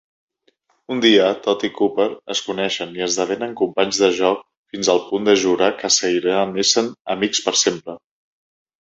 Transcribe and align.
Un 0.95 1.03
dia, 1.05 1.27
Tod 1.47 1.65
i 1.69 1.71
Copper 1.75 2.07
es 2.37 2.41
coneixen 2.47 2.97
i 3.01 3.05
esdevenen 3.09 3.55
companys 3.61 4.01
de 4.07 4.11
jocs 4.23 4.49
fins 4.75 4.93
al 4.97 5.05
punt 5.13 5.31
de 5.31 5.39
jurar 5.47 5.71
que 5.85 5.95
seguiran 6.01 6.61
essent 6.67 6.95
"amics 7.19 7.49
per 7.49 7.59
sempre". 7.67 8.03